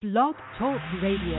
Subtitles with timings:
[0.00, 1.36] Blog Talk Radio.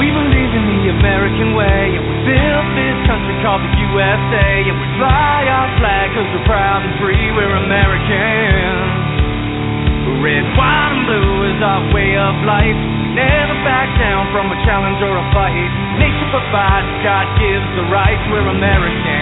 [0.00, 4.80] We believe in the American way, and we built this country called the USA, and
[4.80, 8.96] we fly our flag cause we're proud and free, we're Americans.
[10.24, 12.80] Red, white, and blue is our way of life.
[13.12, 15.68] Never back down from a challenge or a fight.
[16.00, 19.19] Nature provides, God gives the rights, we're Americans.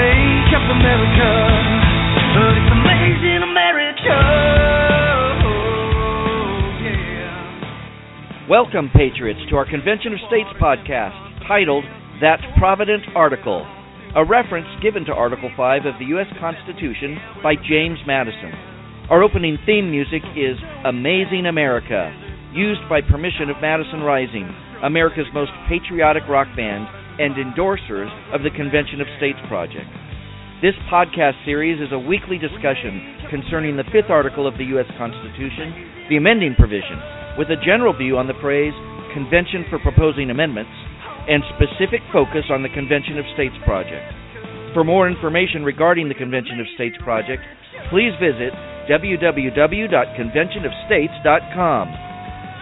[0.00, 1.28] Make up America,
[2.32, 4.16] this amazing America.
[5.44, 8.48] Oh, yeah.
[8.48, 11.12] Welcome, Patriots, to our Convention of States podcast
[11.46, 11.84] titled
[12.22, 13.66] That Provident Article,
[14.16, 16.32] a reference given to Article 5 of the U.S.
[16.40, 18.56] Constitution by James Madison.
[19.10, 20.56] Our opening theme music is
[20.86, 22.08] Amazing America,
[22.54, 24.48] used by permission of Madison Rising,
[24.82, 26.88] America's most patriotic rock band
[27.20, 29.92] and endorsers of the Convention of States project.
[30.64, 34.88] This podcast series is a weekly discussion concerning the fifth article of the U.S.
[34.96, 36.96] Constitution, the amending provision,
[37.36, 38.72] with a general view on the phrase
[39.12, 40.72] Convention for Proposing Amendments
[41.28, 44.16] and specific focus on the Convention of States project.
[44.72, 47.44] For more information regarding the Convention of States project,
[47.92, 48.56] please visit
[48.88, 51.86] www.conventionofstates.com.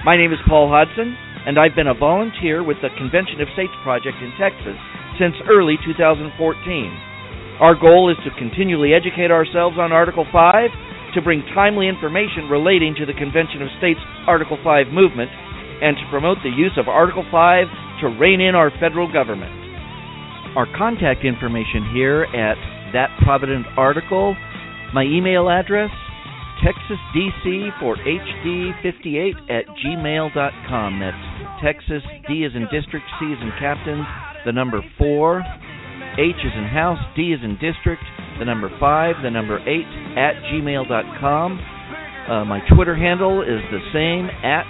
[0.04, 1.16] My name is Paul Hodson,
[1.48, 4.76] and I've been a volunteer with the Convention of States project in Texas
[5.16, 6.28] since early 2014.
[7.64, 12.92] Our goal is to continually educate ourselves on Article 5, to bring timely information relating
[13.00, 15.32] to the Convention of States Article 5 movement,
[15.80, 19.56] and to promote the use of Article 5 to rein in our federal government.
[20.52, 22.60] Our contact information here at
[22.92, 24.36] That Provident Article,
[24.92, 25.88] my email address,
[26.62, 31.00] TexasDC for HD58 at gmail.com.
[31.00, 34.04] That's Texas, D is in district, C is in captain,
[34.44, 35.42] the number 4,
[36.18, 38.02] H is in house, D is in district,
[38.38, 39.66] the number 5, the number 8
[40.18, 41.60] at gmail.com.
[42.28, 44.66] Uh, my Twitter handle is the same at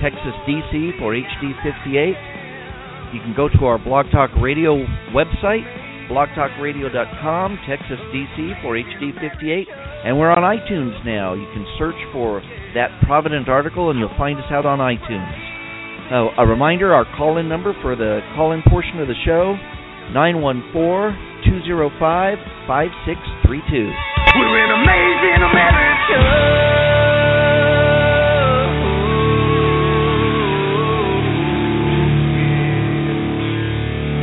[0.00, 3.14] TexasDC for HD58.
[3.14, 5.64] You can go to our Blog Talk Radio website,
[6.08, 9.66] blogtalkradio.com, Texas DC for HD58,
[10.04, 11.34] and we're on iTunes now.
[11.34, 12.40] You can search for
[12.74, 15.32] that Provident article and you'll find us out on iTunes.
[16.10, 19.54] Uh, a reminder our call in number for the call in portion of the show
[20.12, 20.72] 914
[21.44, 23.92] 205 5632.
[24.36, 26.70] We're an amazing America.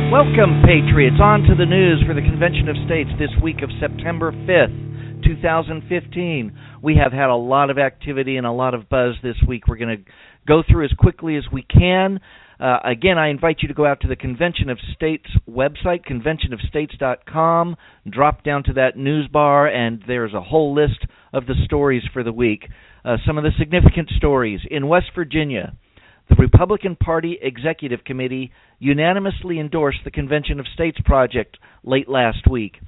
[0.08, 4.32] Welcome, Patriots, on to the news for the Convention of States this week of September
[4.32, 4.87] 5th,
[5.28, 6.58] 2015.
[6.82, 9.68] We have had a lot of activity and a lot of buzz this week.
[9.68, 10.10] We're going to
[10.46, 12.20] go through as quickly as we can.
[12.58, 17.76] Uh, again, I invite you to go out to the Convention of States website, conventionofstates.com,
[18.10, 22.24] drop down to that news bar, and there's a whole list of the stories for
[22.24, 22.64] the week.
[23.04, 24.60] Uh, some of the significant stories.
[24.70, 25.74] In West Virginia,
[26.28, 32.78] the Republican Party Executive Committee unanimously endorsed the Convention of States project late last week.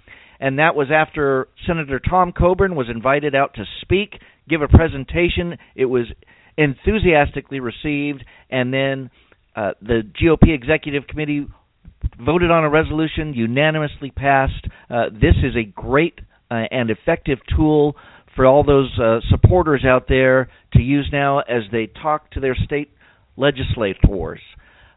[0.41, 4.15] And that was after Senator Tom Coburn was invited out to speak,
[4.49, 5.59] give a presentation.
[5.75, 6.06] It was
[6.56, 9.11] enthusiastically received, and then
[9.55, 11.47] uh, the GOP Executive Committee
[12.19, 14.67] voted on a resolution, unanimously passed.
[14.89, 16.19] Uh, this is a great
[16.51, 17.95] uh, and effective tool
[18.34, 22.55] for all those uh, supporters out there to use now as they talk to their
[22.55, 22.91] state
[23.37, 24.41] legislators.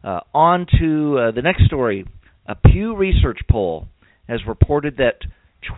[0.03, 2.05] Uh, on to uh, the next story.
[2.45, 3.87] A Pew Research poll
[4.27, 5.19] has reported that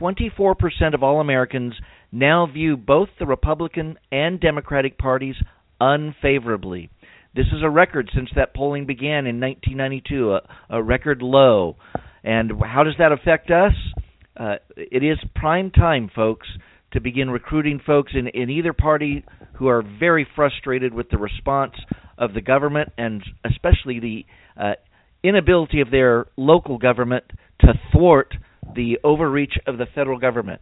[0.02, 1.74] 24% of all Americans
[2.12, 5.36] now view both the Republican and Democratic parties
[5.80, 6.90] unfavorably.
[7.36, 11.76] This is a record since that polling began in 1992, a, a record low.
[12.24, 13.74] And how does that affect us?
[14.38, 16.48] Uh, it is prime time, folks,
[16.94, 21.74] to begin recruiting folks in, in either party who are very frustrated with the response
[22.18, 24.26] of the government and especially the
[24.58, 24.74] uh,
[25.24, 27.26] inability of their local government
[27.62, 28.36] to thwart
[28.76, 30.62] the overreach of the federal government.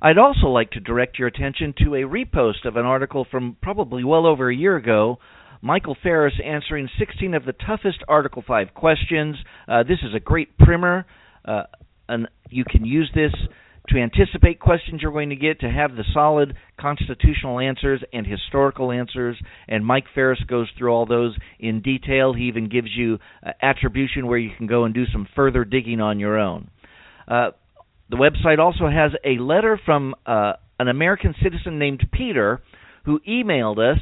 [0.00, 4.04] I'd also like to direct your attention to a repost of an article from probably
[4.04, 5.18] well over a year ago
[5.60, 9.36] Michael Farris answering 16 of the toughest Article 5 questions.
[9.66, 11.04] Uh, this is a great primer,
[11.44, 11.64] uh,
[12.08, 13.32] and you can use this
[13.88, 18.92] to anticipate questions you're going to get, to have the solid constitutional answers and historical
[18.92, 19.36] answers.
[19.66, 22.32] And Mike Farris goes through all those in detail.
[22.32, 26.00] He even gives you uh, attribution where you can go and do some further digging
[26.00, 26.70] on your own.
[27.26, 27.50] Uh,
[28.10, 32.60] the website also has a letter from uh, an American citizen named Peter
[33.04, 34.00] who emailed us.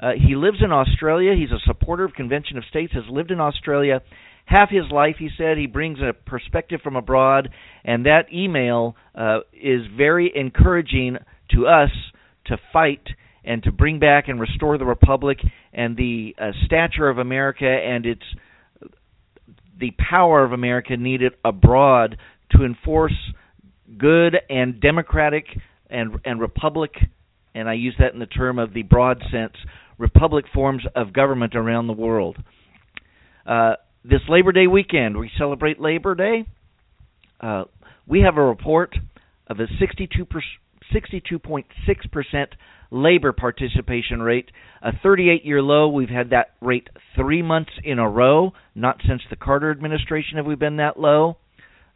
[0.00, 1.34] Uh, he lives in Australia.
[1.36, 4.00] He's a supporter of Convention of States, has lived in Australia,
[4.44, 5.58] half his life, he said.
[5.58, 7.50] He brings a perspective from abroad,
[7.84, 11.16] and that email uh, is very encouraging
[11.50, 11.90] to us
[12.46, 13.06] to fight
[13.44, 15.38] and to bring back and restore the republic
[15.72, 18.22] and the uh, stature of America and its
[19.78, 22.16] the power of America needed abroad
[22.52, 23.16] to enforce
[23.98, 25.46] good and democratic
[25.90, 26.92] and and republic
[27.54, 29.54] and I use that in the term of the broad sense
[29.98, 32.36] republic forms of government around the world.
[33.46, 33.74] Uh,
[34.04, 36.46] this Labor Day weekend, we celebrate Labor Day.
[37.40, 37.64] Uh,
[38.06, 38.94] we have a report
[39.46, 40.26] of a 62
[40.94, 41.64] 62.6%
[42.90, 44.50] labor participation rate,
[44.82, 45.88] a 38 year low.
[45.88, 48.52] We've had that rate three months in a row.
[48.74, 51.38] Not since the Carter administration have we been that low.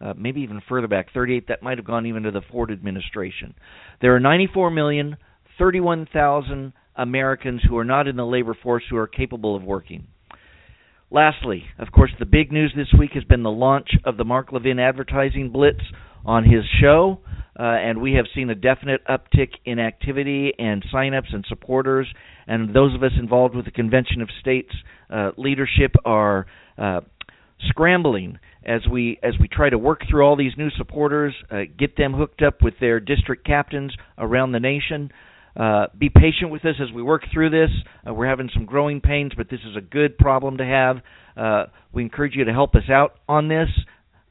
[0.00, 1.48] Uh, maybe even further back, 38.
[1.48, 3.54] That might have gone even to the Ford administration.
[4.00, 5.16] There are 94 million
[5.58, 10.06] 31,000 Americans who are not in the labor force who are capable of working.
[11.10, 14.52] Lastly, of course, the big news this week has been the launch of the Mark
[14.52, 15.80] Levin advertising blitz
[16.26, 17.20] on his show,
[17.58, 22.06] uh, and we have seen a definite uptick in activity and signups and supporters.
[22.46, 24.70] And those of us involved with the Convention of States
[25.08, 26.46] uh, leadership are
[26.76, 27.00] uh,
[27.68, 31.96] scrambling as we as we try to work through all these new supporters, uh, get
[31.96, 35.10] them hooked up with their district captains around the nation.
[35.58, 37.70] Uh, be patient with us as we work through this.
[38.08, 40.98] Uh, we're having some growing pains, but this is a good problem to have.
[41.36, 43.68] Uh, we encourage you to help us out on this.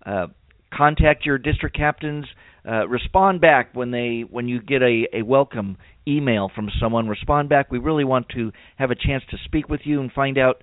[0.06, 0.28] Uh,
[0.74, 2.26] contact your district captains.
[2.66, 7.08] Uh, respond back when they when you get a, a welcome email from someone.
[7.08, 7.72] Respond back.
[7.72, 10.62] We really want to have a chance to speak with you and find out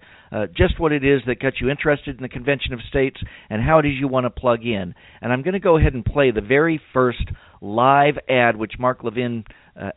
[0.57, 3.79] just what it is that got you interested in the Convention of States and how
[3.79, 4.95] it is you want to plug in.
[5.21, 7.23] And I'm going to go ahead and play the very first
[7.61, 9.45] live ad which Mark Levin
[9.81, 9.91] uh,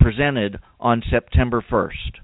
[0.00, 2.18] presented on September 1st.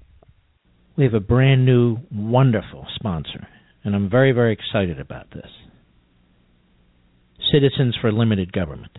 [0.96, 3.46] We have a brand new, wonderful sponsor,
[3.84, 5.50] and I'm very, very excited about this.
[7.52, 8.98] Citizens for Limited Government.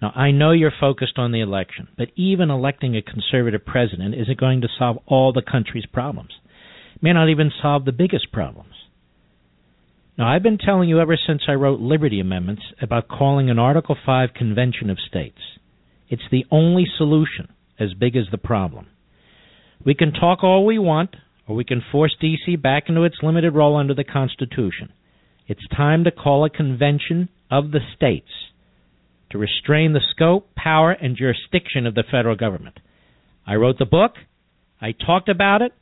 [0.00, 4.38] Now, I know you're focused on the election, but even electing a conservative president isn't
[4.38, 6.30] going to solve all the country's problems.
[6.94, 8.74] It may not even solve the biggest problems.
[10.16, 13.96] Now, I've been telling you ever since I wrote Liberty Amendments about calling an Article
[14.06, 15.38] 5 Convention of States.
[16.08, 17.48] It's the only solution
[17.78, 18.86] as big as the problem.
[19.84, 21.16] We can talk all we want,
[21.46, 22.56] or we can force D.C.
[22.56, 24.92] back into its limited role under the Constitution.
[25.46, 28.28] It's time to call a convention of the states
[29.30, 32.80] to restrain the scope, power, and jurisdiction of the federal government.
[33.46, 34.12] I wrote the book.
[34.80, 35.72] I talked about it.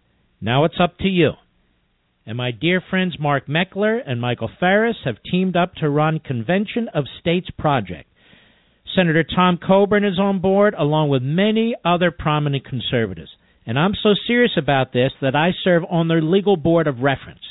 [0.41, 1.33] Now it's up to you.
[2.27, 6.89] And my dear friends Mark Meckler and Michael Farris have teamed up to run Convention
[6.93, 8.09] of States Project.
[8.97, 13.31] Senator Tom Coburn is on board, along with many other prominent conservatives.
[13.67, 17.43] And I'm so serious about this that I serve on their legal board of reference.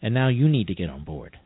[0.00, 1.36] And now you need to get on board.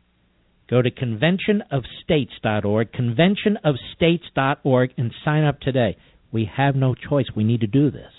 [0.69, 5.97] Go to conventionofstates.org, conventionofstates.org, and sign up today.
[6.31, 7.25] We have no choice.
[7.35, 8.11] We need to do this.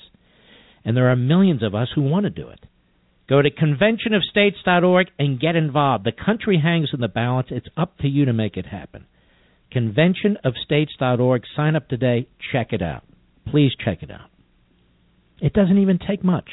[0.84, 2.60] And there are millions of us who want to do it.
[3.28, 6.04] Go to conventionofstates.org and get involved.
[6.04, 7.48] The country hangs in the balance.
[7.50, 9.06] It's up to you to make it happen
[9.74, 11.42] conventionofstates.org.
[11.54, 12.28] Sign up today.
[12.52, 13.04] Check it out.
[13.50, 14.28] Please check it out.
[15.40, 16.48] It doesn't even take much.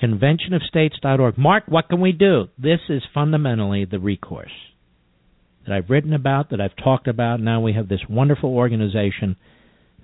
[0.00, 1.38] Conventionofstates.org.
[1.38, 2.48] Mark, what can we do?
[2.58, 4.52] This is fundamentally the recourse
[5.66, 7.40] that I've written about, that I've talked about.
[7.40, 9.36] Now we have this wonderful organization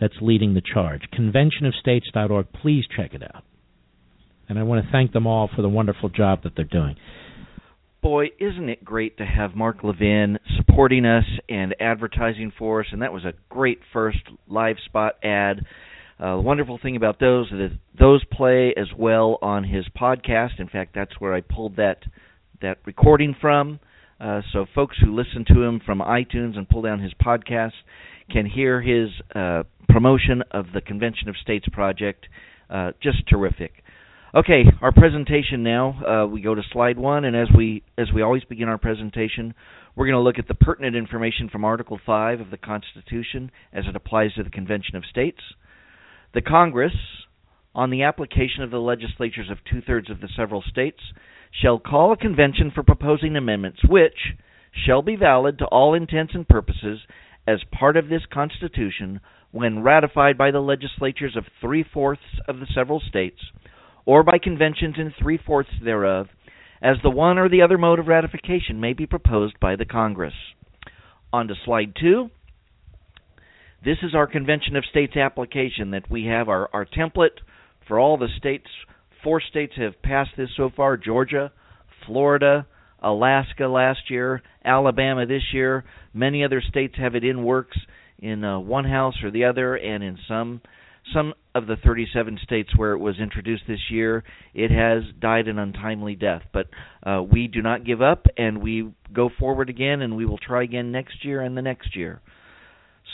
[0.00, 1.02] that's leading the charge.
[1.12, 2.46] Conventionofstates.org.
[2.62, 3.42] Please check it out.
[4.48, 6.96] And I want to thank them all for the wonderful job that they're doing
[8.02, 12.86] boy, isn't it great to have Mark Levin supporting us and advertising for us?
[12.92, 15.64] And that was a great first live spot ad.
[16.20, 20.58] Uh, the wonderful thing about those is that those play as well on his podcast.
[20.58, 21.98] In fact, that's where I pulled that
[22.60, 23.78] that recording from.
[24.20, 27.72] Uh, so folks who listen to him from iTunes and pull down his podcast
[28.30, 32.26] can hear his uh, promotion of the Convention of States project.
[32.68, 33.72] Uh, just terrific.
[34.34, 36.04] Okay, our presentation now.
[36.04, 39.54] Uh, we go to slide one, and as we as we always begin our presentation,
[39.96, 43.86] we're going to look at the pertinent information from Article Five of the Constitution as
[43.88, 45.38] it applies to the Convention of States.
[46.34, 46.92] The Congress,
[47.74, 51.00] on the application of the legislatures of two thirds of the several states,
[51.62, 54.36] shall call a convention for proposing amendments, which
[54.86, 57.00] shall be valid to all intents and purposes
[57.46, 59.20] as part of this Constitution
[59.52, 63.40] when ratified by the legislatures of three fourths of the several states
[64.08, 66.28] or by conventions in three fourths thereof,
[66.80, 70.32] as the one or the other mode of ratification may be proposed by the Congress.
[71.30, 72.30] On to slide two.
[73.84, 77.36] This is our Convention of States application that we have our, our template
[77.86, 78.64] for all the states.
[79.22, 81.52] Four states have passed this so far Georgia,
[82.06, 82.66] Florida,
[83.02, 85.84] Alaska last year, Alabama this year.
[86.14, 87.76] Many other states have it in works
[88.18, 90.62] in uh, one house or the other, and in some
[91.12, 94.24] some of the 37 states where it was introduced this year,
[94.54, 96.42] it has died an untimely death.
[96.52, 96.68] But
[97.02, 100.62] uh, we do not give up, and we go forward again, and we will try
[100.62, 102.22] again next year and the next year.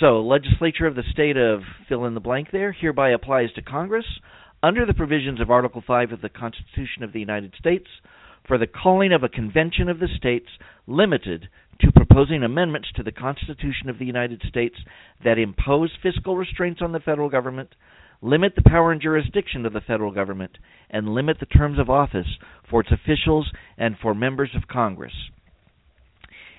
[0.00, 4.06] So, legislature of the state of fill in the blank there hereby applies to Congress
[4.62, 7.86] under the provisions of Article 5 of the Constitution of the United States
[8.46, 10.48] for the calling of a convention of the states
[10.86, 11.48] limited
[11.80, 14.76] to proposing amendments to the Constitution of the United States
[15.24, 17.74] that impose fiscal restraints on the federal government,
[18.24, 20.56] limit the power and jurisdiction of the federal government,
[20.88, 22.38] and limit the terms of office
[22.70, 25.12] for its officials and for members of Congress.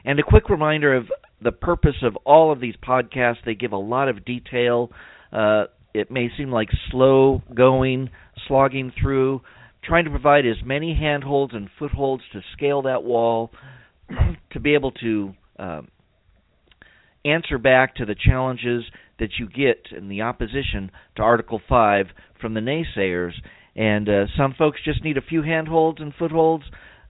[0.05, 1.07] And a quick reminder of
[1.41, 3.38] the purpose of all of these podcasts.
[3.45, 4.91] They give a lot of detail.
[5.34, 8.12] Uh, it may seem like slow going,
[8.48, 9.41] slogging through,
[9.84, 13.51] trying to provide as many handholds and footholds to scale that wall,
[14.51, 15.88] to be able to um,
[17.25, 18.84] answer back to the challenges
[19.19, 22.07] that you get in the opposition to Article 5
[22.39, 23.34] from the naysayers.
[23.75, 26.63] And uh, some folks just need a few handholds and footholds,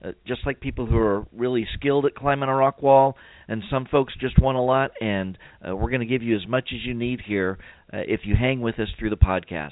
[0.04, 3.16] uh, just like people who are really skilled at climbing a rock wall.
[3.48, 6.46] And some folks just want a lot, and uh, we're going to give you as
[6.48, 7.58] much as you need here
[7.92, 9.70] uh, if you hang with us through the podcast.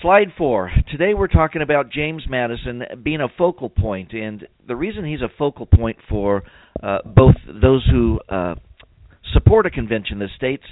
[0.00, 0.72] Slide four.
[0.90, 5.30] Today we're talking about James Madison being a focal point, and the reason he's a
[5.38, 6.42] focal point for
[6.82, 8.56] uh, both those who uh,
[9.32, 10.64] support a convention of the states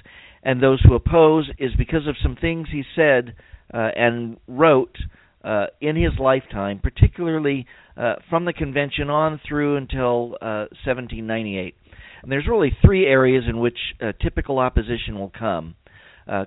[0.42, 3.34] and those who oppose is because of some things he said
[3.72, 4.96] uh, and wrote
[5.44, 7.66] uh, in his lifetime, particularly
[7.96, 11.74] uh, from the convention on through until 1798.
[11.74, 13.78] Uh, and there's really three areas in which
[14.20, 15.74] typical opposition will come.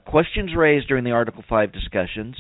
[0.06, 2.36] questions raised during the Article 5 discussions,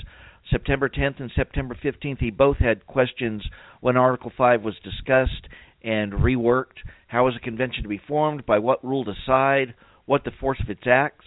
[0.51, 3.43] September 10th and September 15th, he both had questions
[3.79, 5.47] when Article 5 was discussed
[5.83, 6.77] and reworked.
[7.07, 8.45] How was a convention to be formed?
[8.45, 9.73] By what rule decide?
[10.05, 11.25] What the force of its acts?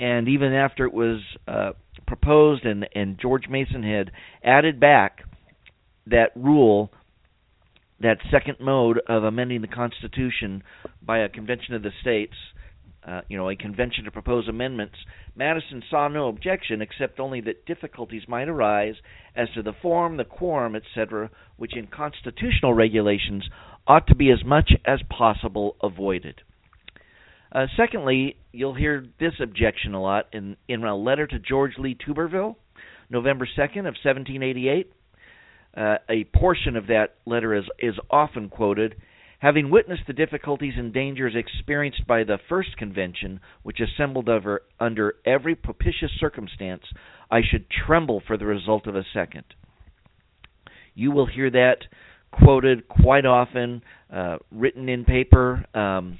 [0.00, 1.72] And even after it was uh,
[2.06, 4.10] proposed and, and George Mason had
[4.42, 5.18] added back
[6.06, 6.90] that rule,
[8.00, 10.62] that second mode of amending the Constitution
[11.02, 12.32] by a convention of the states,
[13.06, 14.96] uh, you know, a convention to propose amendments,
[15.36, 18.94] Madison saw no objection except only that difficulties might arise
[19.36, 21.28] as to the form, the quorum, etc.,
[21.58, 23.44] which in constitutional regulations
[23.86, 26.40] ought to be as much as possible avoided.
[27.52, 31.96] Uh, secondly, you'll hear this objection a lot in, in a letter to George Lee
[31.96, 32.56] Turberville,
[33.08, 34.92] November 2nd of 1788.
[35.76, 38.96] Uh, a portion of that letter is, is often quoted
[39.40, 45.14] Having witnessed the difficulties and dangers experienced by the first convention, which assembled over, under
[45.24, 46.82] every propitious circumstance,
[47.30, 49.44] I should tremble for the result of a second.
[50.94, 51.78] You will hear that
[52.30, 55.64] quoted quite often, uh, written in paper.
[55.72, 56.18] Um,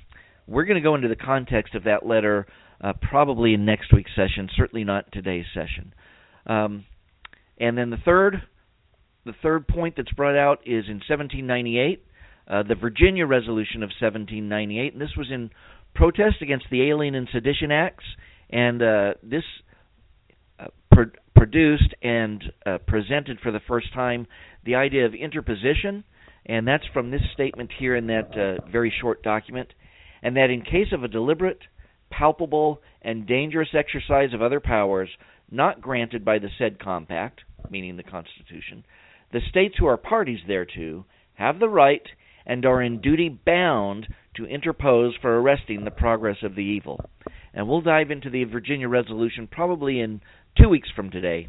[0.51, 2.47] we're going to go into the context of that letter
[2.83, 5.95] uh, probably in next week's session, certainly not today's session.
[6.47, 6.85] Um,
[7.59, 8.43] and then the third,
[9.25, 12.05] the third point that's brought out is in 1798.
[12.49, 15.51] Uh, the Virginia Resolution of 1798, and this was in
[15.95, 18.05] protest against the Alien and Sedition Acts,
[18.51, 19.45] and uh, this
[20.59, 24.27] uh, pro- produced and uh, presented for the first time
[24.65, 26.03] the idea of interposition,
[26.45, 29.69] and that's from this statement here in that uh, very short document,
[30.23, 31.61] and that in case of a deliberate,
[32.11, 35.09] palpable, and dangerous exercise of other powers
[35.51, 38.85] not granted by the said compact, meaning the Constitution,
[39.33, 42.03] the states who are parties thereto have the right
[42.47, 47.01] and are in duty bound to interpose for arresting the progress of the evil.
[47.53, 50.21] And we'll dive into the Virginia resolution probably in
[50.61, 51.49] two weeks from today,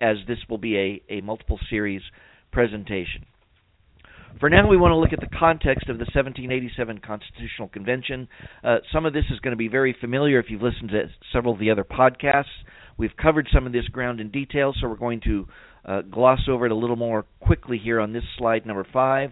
[0.00, 2.02] as this will be a, a multiple series
[2.52, 3.26] presentation.
[4.40, 8.26] For now, we want to look at the context of the 1787 Constitutional Convention.
[8.64, 11.54] Uh, some of this is going to be very familiar if you've listened to several
[11.54, 12.44] of the other podcasts.
[12.96, 15.46] We've covered some of this ground in detail, so we're going to
[15.84, 19.30] uh, gloss over it a little more quickly here on this slide number five.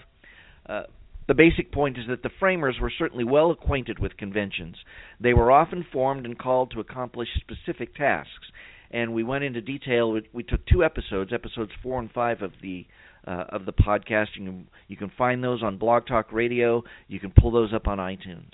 [0.68, 0.84] Uh,
[1.26, 4.76] the basic point is that the framers were certainly well acquainted with conventions.
[5.20, 8.46] They were often formed and called to accomplish specific tasks.
[8.92, 10.20] And we went into detail.
[10.32, 12.86] We took two episodes, episodes four and five of the
[13.26, 14.28] uh, of the podcast.
[14.34, 16.82] You can, you can find those on Blog Talk Radio.
[17.08, 18.50] You can pull those up on iTunes.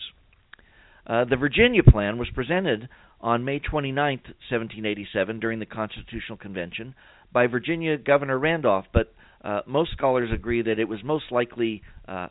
[1.06, 2.88] Uh, the Virginia Plan was presented
[3.20, 6.94] on May 29, 1787, during the Constitutional Convention,
[7.32, 12.28] by Virginia Governor Randolph, but uh, most scholars agree that it was most likely uh,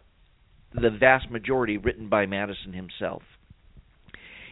[0.73, 3.23] the vast majority written by Madison himself.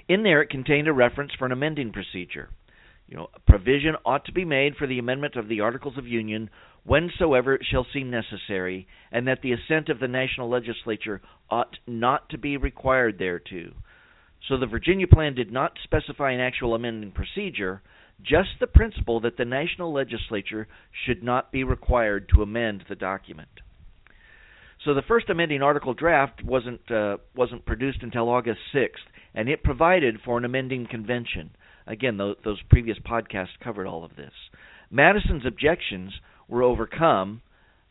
[0.08, 2.50] In there, it contained a reference for an amending procedure.
[3.08, 6.50] you know, provision ought to be made for the amendment of the Articles of Union
[6.86, 12.30] whensoever it shall seem necessary, and that the assent of the national legislature ought not
[12.30, 13.74] to be required thereto.
[14.48, 17.82] So the Virginia plan did not specify an actual amending procedure,
[18.22, 20.68] just the principle that the national legislature
[21.06, 23.50] should not be required to amend the document.
[24.84, 29.64] So the first amending article draft wasn't uh, wasn't produced until August 6th, and it
[29.64, 31.52] provided for an amending convention.
[31.88, 34.32] Again, those, those previous podcasts covered all of this.
[34.92, 36.14] Madison's objections
[36.48, 37.42] were overcome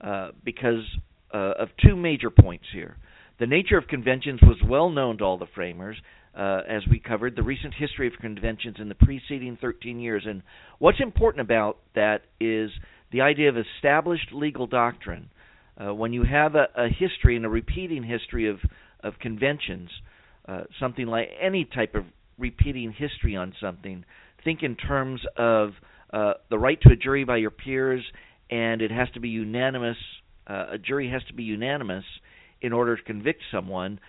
[0.00, 0.84] uh, because
[1.32, 2.96] uh, of two major points here.
[3.40, 5.96] The nature of conventions was well known to all the framers,
[6.36, 10.24] uh, as we covered, the recent history of conventions in the preceding 13 years.
[10.26, 10.42] And
[10.78, 12.70] what's important about that is
[13.12, 15.30] the idea of established legal doctrine.
[15.76, 18.58] Uh, when you have a, a, history and a repeating history of,
[19.02, 19.90] of conventions,
[20.46, 22.04] uh, something like any type of
[22.38, 24.04] repeating history on something,
[24.44, 25.70] think in terms of
[26.12, 28.04] uh, the right to a jury by your peers,
[28.50, 29.96] and it has to be unanimous.
[30.46, 32.04] Uh, a jury has to be unanimous
[32.60, 34.00] in order to convict someone.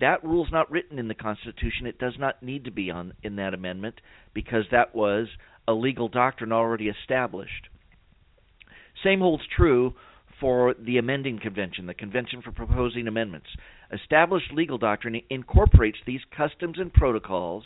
[0.00, 1.86] That rule is not written in the Constitution.
[1.86, 4.00] It does not need to be on in that amendment
[4.32, 5.28] because that was
[5.66, 7.68] a legal doctrine already established.
[9.02, 9.94] Same holds true
[10.40, 13.46] for the amending convention, the convention for proposing amendments.
[13.92, 17.64] Established legal doctrine incorporates these customs and protocols.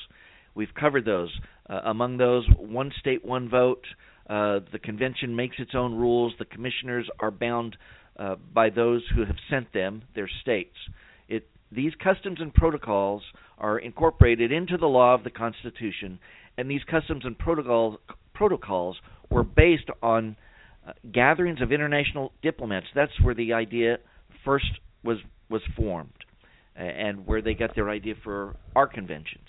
[0.54, 1.30] We've covered those.
[1.68, 3.85] Uh, among those, one state, one vote.
[4.28, 6.35] Uh, the convention makes its own rules.
[6.38, 7.76] The commissioners are bound
[8.18, 10.76] uh, by those who have sent them, their states.
[11.28, 13.23] It, these customs and protocols
[13.58, 16.18] are incorporated into the law of the Constitution,
[16.56, 17.99] and these customs and protocols,
[18.35, 18.97] protocols
[19.30, 20.37] were based on
[20.87, 22.87] uh, gatherings of international diplomats.
[22.94, 23.99] That's where the idea
[24.44, 24.66] first
[25.04, 25.18] was
[25.50, 26.12] was formed,
[26.76, 29.47] and where they got their idea for our conventions.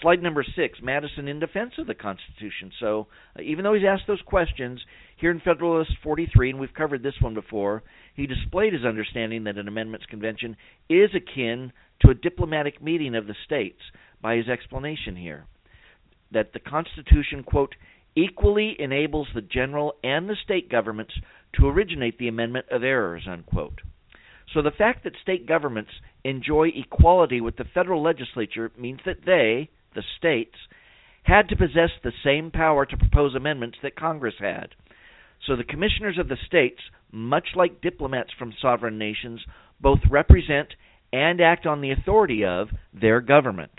[0.00, 2.72] Slide number six, Madison in defense of the Constitution.
[2.80, 3.08] So
[3.38, 4.80] uh, even though he's asked those questions,
[5.16, 7.82] here in Federalist 43, and we've covered this one before,
[8.14, 10.56] he displayed his understanding that an amendments convention
[10.88, 13.80] is akin to a diplomatic meeting of the states
[14.20, 15.46] by his explanation here.
[16.32, 17.74] That the Constitution, quote,
[18.16, 21.12] equally enables the general and the state governments
[21.54, 23.80] to originate the amendment of errors, unquote.
[24.52, 25.90] So the fact that state governments
[26.24, 30.56] enjoy equality with the federal legislature means that they, the states,
[31.24, 34.68] had to possess the same power to propose amendments that Congress had.
[35.46, 39.40] So the commissioners of the states, much like diplomats from sovereign nations,
[39.80, 40.68] both represent
[41.12, 43.72] and act on the authority of their government.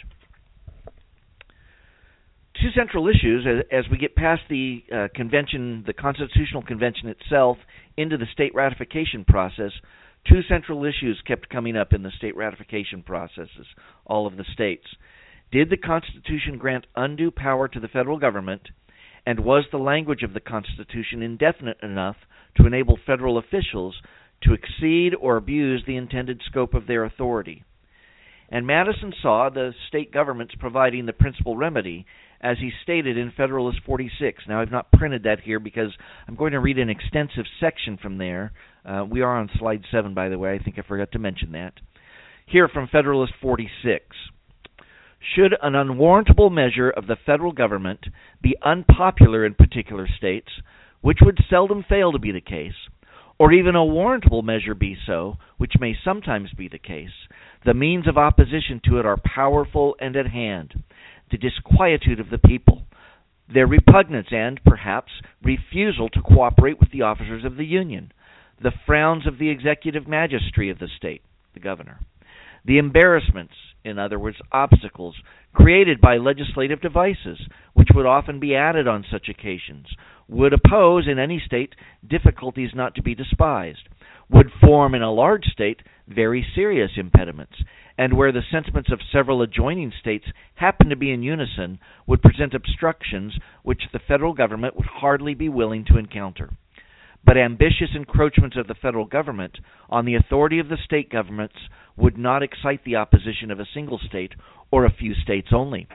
[2.61, 7.57] Two central issues as, we get past the uh, convention, the constitutional convention itself,
[7.97, 9.71] into the state ratification process.
[10.29, 13.65] Two central issues kept coming up in the state ratification processes,
[14.05, 14.85] all of the states.
[15.53, 18.69] Did the Constitution grant undue power to the federal government?
[19.23, 22.15] And was the language of the Constitution indefinite enough
[22.57, 24.01] to enable federal officials
[24.41, 27.63] to exceed or abuse the intended scope of their authority?
[28.49, 32.07] And Madison saw the state governments providing the principal remedy,
[32.41, 34.45] as he stated in Federalist 46.
[34.49, 35.91] Now, I've not printed that here because
[36.27, 38.53] I'm going to read an extensive section from there.
[38.83, 40.55] Uh, we are on slide 7, by the way.
[40.55, 41.73] I think I forgot to mention that.
[42.47, 44.03] Here from Federalist 46
[45.35, 48.05] should an unwarrantable measure of the federal government
[48.41, 50.49] be unpopular in particular states,
[51.01, 52.73] which would seldom fail to be the case,
[53.39, 57.09] or even a warrantable measure be so, which may sometimes be the case,
[57.65, 60.83] the means of opposition to it are powerful and at hand.
[61.31, 62.83] The disquietude of the people,
[63.51, 68.11] their repugnance and, perhaps, refusal to cooperate with the officers of the Union,
[68.61, 71.21] the frowns of the executive magistracy of the state,
[71.53, 71.99] the governor,
[72.65, 75.15] the embarrassments in other words, obstacles,
[75.53, 77.39] created by legislative devices,
[77.73, 79.87] which would often be added on such occasions,
[80.27, 81.75] would oppose in any state
[82.07, 83.89] difficulties not to be despised,
[84.29, 87.61] would form in a large state very serious impediments,
[87.97, 92.53] and where the sentiments of several adjoining states happen to be in unison, would present
[92.53, 96.49] obstructions which the federal government would hardly be willing to encounter.
[97.25, 99.57] But ambitious encroachments of the federal government
[99.89, 101.55] on the authority of the state governments
[101.95, 104.33] would not excite the opposition of a single state
[104.71, 105.87] or a few states only.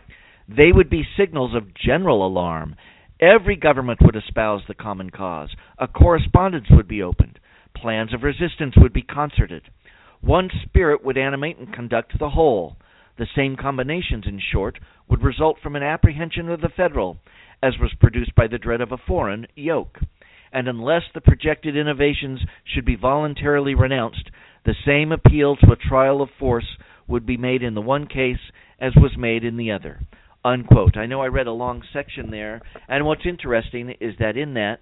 [0.48, 2.76] They would be signals of general alarm.
[3.20, 5.50] Every government would espouse the common cause.
[5.78, 7.38] A correspondence would be opened.
[7.76, 9.62] Plans of resistance would be concerted.
[10.20, 12.76] One spirit would animate and conduct the whole.
[13.18, 17.18] The same combinations, in short, would result from an apprehension of the federal,
[17.62, 19.98] as was produced by the dread of a foreign yoke
[20.52, 24.30] and unless the projected innovations should be voluntarily renounced,
[24.68, 26.76] the same appeal to a trial of force
[27.06, 29.98] would be made in the one case as was made in the other.
[30.44, 30.94] unquote.
[30.96, 34.80] I know I read a long section there, and what's interesting is that in that,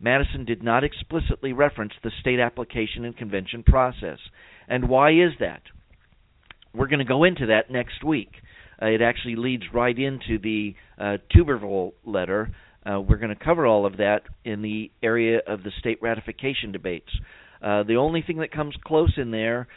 [0.00, 4.18] Madison did not explicitly reference the state application and convention process.
[4.68, 5.62] And why is that?
[6.74, 8.30] We're going to go into that next week.
[8.80, 12.54] Uh, it actually leads right into the uh, Turberville letter.
[12.84, 16.72] Uh, we're going to cover all of that in the area of the state ratification
[16.72, 17.10] debates.
[17.62, 19.68] Uh, the only thing that comes close in there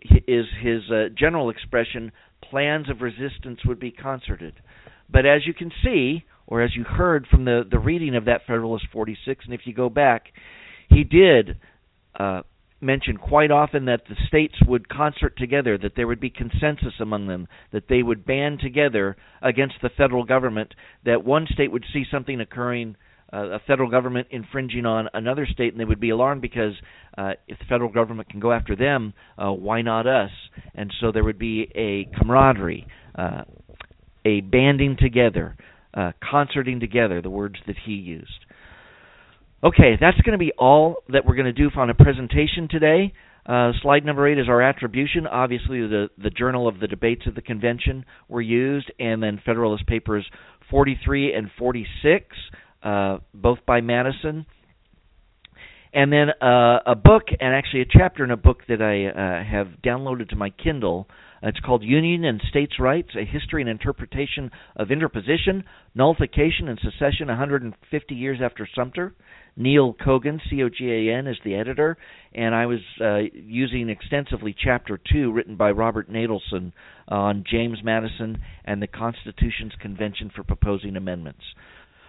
[0.00, 4.54] is his uh, general expression plans of resistance would be concerted.
[5.10, 8.42] But as you can see, or as you heard from the, the reading of that
[8.46, 10.26] Federalist 46, and if you go back,
[10.88, 11.56] he did
[12.18, 12.42] uh,
[12.80, 17.26] mention quite often that the states would concert together, that there would be consensus among
[17.26, 22.04] them, that they would band together against the federal government, that one state would see
[22.10, 22.96] something occurring,
[23.36, 26.72] a federal government infringing on another state, and they would be alarmed because
[27.18, 30.30] uh, if the federal government can go after them, uh, why not us?
[30.74, 33.42] And so there would be a camaraderie, uh,
[34.24, 35.56] a banding together,
[35.94, 38.30] uh, concerting together, the words that he used.
[39.62, 43.12] Okay, that's going to be all that we're going to do on a presentation today.
[43.46, 45.26] Uh, slide number eight is our attribution.
[45.26, 49.86] Obviously, the, the journal of the debates of the convention were used, and then Federalist
[49.86, 50.26] Papers
[50.70, 52.26] 43 and 46,
[52.84, 54.46] uh, both by Madison.
[55.92, 59.44] And then uh, a book, and actually a chapter in a book that I uh,
[59.44, 61.08] have downloaded to my Kindle.
[61.40, 65.62] It's called Union and States' Rights A History and Interpretation of Interposition,
[65.94, 69.14] Nullification, and Secession 150 Years After Sumter.
[69.56, 71.96] Neil Cogan, C O G A N, is the editor,
[72.34, 76.72] and I was uh, using extensively Chapter 2, written by Robert Natelson,
[77.06, 81.42] on James Madison and the Constitution's Convention for Proposing Amendments.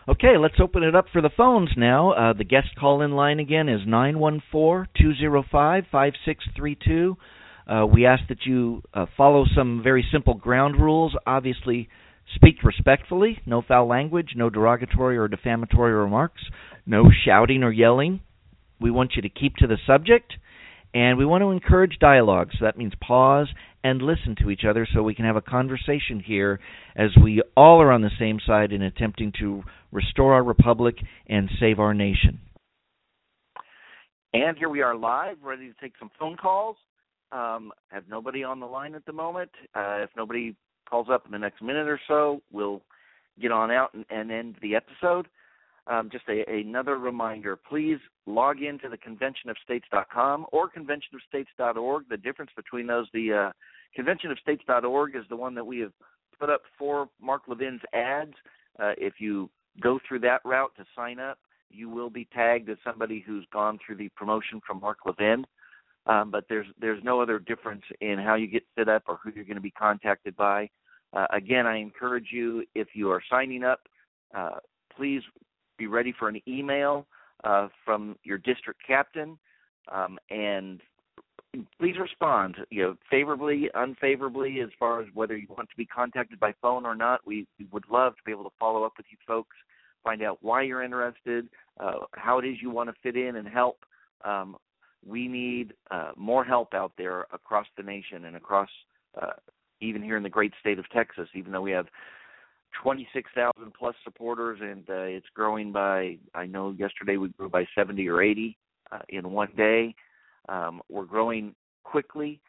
[0.08, 2.12] Okay, let's open it up for the phones now.
[2.12, 7.18] Uh, the guest call in line again is 914 205 5632.
[7.68, 11.16] Uh, we ask that you uh, follow some very simple ground rules.
[11.26, 11.90] Obviously,
[12.36, 16.44] speak respectfully, no foul language, no derogatory or defamatory remarks.
[16.86, 18.20] No shouting or yelling.
[18.80, 20.34] We want you to keep to the subject,
[20.94, 22.50] and we want to encourage dialogue.
[22.60, 23.48] So that means pause
[23.84, 26.60] and listen to each other so we can have a conversation here
[26.96, 29.64] as we all are on the same side in attempting to
[29.96, 30.96] restore our republic
[31.28, 32.40] and save our nation.
[34.34, 36.76] And here we are live, ready to take some phone calls.
[37.32, 39.52] Um, have nobody on the line at the moment.
[39.74, 40.56] Uh, if nobody
[40.90, 42.82] calls up in the next minute or so, we'll
[43.42, 45.28] get on out and, and end the episode
[45.88, 52.06] um, just a, another reminder please log into the conventionofstates.com or conventionofstates.org.
[52.10, 55.94] The difference between those, the uh, conventionofstates.org is the one that we have
[56.40, 58.34] put up for Mark Levin's ads.
[58.80, 59.50] Uh, if you
[59.82, 63.80] go through that route to sign up, you will be tagged as somebody who's gone
[63.86, 65.46] through the promotion from Mark Levin.
[66.08, 69.32] Um, but there's there's no other difference in how you get set up or who
[69.36, 70.70] you're going to be contacted by.
[71.14, 73.82] Uh, again, I encourage you if you are signing up,
[74.36, 74.58] uh,
[74.96, 75.22] please
[75.78, 77.08] be ready for an email
[77.44, 79.38] uh, from your district captain,
[79.92, 80.82] um, and
[81.80, 86.40] please respond, you know, favorably, unfavorably, as far as whether you want to be contacted
[86.40, 87.22] by phone or not.
[87.26, 89.56] We, we would love to be able to follow up with you folks,
[90.04, 91.48] find out why you're interested,
[91.80, 93.86] uh, how it is you want to fit in and help.
[94.24, 94.58] Um,
[95.06, 98.70] we need uh, more help out there across the nation and across
[99.22, 99.34] uh,
[99.82, 101.88] even here in the great state of Texas, even though we have
[102.82, 106.18] 26,000 plus supporters, and uh, it's growing by.
[106.34, 108.58] I know yesterday we grew by 70 or 80
[108.92, 109.96] uh, in one day.
[110.50, 112.40] Um, we're growing quickly,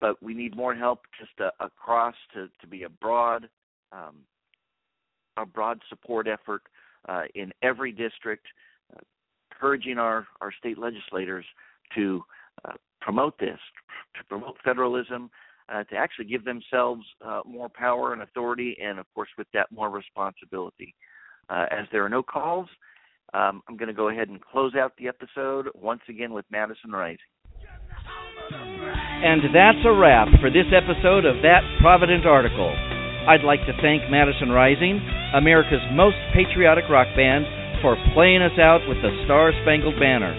[0.00, 3.48] but we need more help just uh, across to to be a broad,
[3.92, 4.16] um,
[5.36, 6.62] a broad support effort
[7.08, 8.46] uh, in every district,
[8.94, 9.00] uh,
[9.52, 11.44] encouraging our our state legislators
[11.94, 12.22] to
[12.64, 13.58] uh, promote this,
[14.16, 15.30] to promote federalism,
[15.70, 19.70] uh, to actually give themselves uh, more power and authority, and of course, with that,
[19.70, 20.94] more responsibility.
[21.48, 22.68] Uh, as there are no calls,
[23.34, 26.90] um, I'm going to go ahead and close out the episode once again with Madison
[26.90, 27.18] Rising.
[28.50, 32.72] And that's a wrap for this episode of That Provident Article.
[33.28, 34.98] I'd like to thank Madison Rising,
[35.36, 37.44] America's most patriotic rock band,
[37.84, 40.34] for playing us out with the Star Spangled Banner.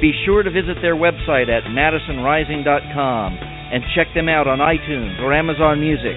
[0.00, 3.28] Be sure to visit their website at madisonrising.com
[3.72, 6.16] and check them out on iTunes or Amazon Music.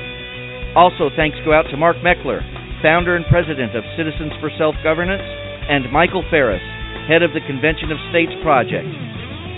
[0.76, 2.42] Also, thanks go out to Mark Meckler,
[2.82, 5.24] founder and president of Citizens for Self Governance,
[5.70, 6.64] and Michael Farris,
[7.08, 8.88] head of the Convention of States Project.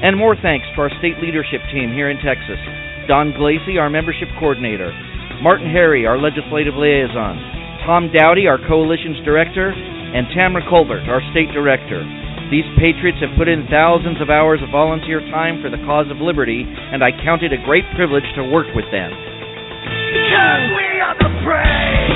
[0.02, 2.60] And more thanks to our state leadership team here in Texas
[3.08, 4.94] Don Glacy, our membership coordinator,
[5.42, 7.42] Martin Harry, our legislative liaison,
[7.86, 12.06] Tom Dowdy, our coalition's director, and Tamara Colbert, our state director.
[12.54, 16.18] These patriots have put in thousands of hours of volunteer time for the cause of
[16.18, 19.10] liberty, and I count it a great privilege to work with them.
[19.14, 22.10] We are the brave.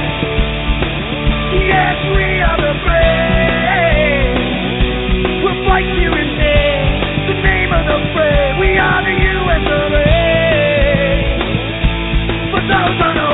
[1.70, 3.53] Yes, we are the brave.
[12.64, 13.33] Those are no